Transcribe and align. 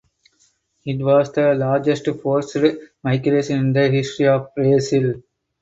It 0.83 0.97
was 1.05 1.31
the 1.31 1.53
largest 1.53 2.07
forced 2.23 2.57
migration 3.03 3.59
in 3.59 3.71
the 3.73 3.87
history 3.87 4.29
of 4.29 4.47
Brazil. 4.55 5.21